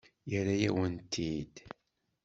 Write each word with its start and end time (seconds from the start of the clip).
Yerra-yawen-t-id. 0.31 1.55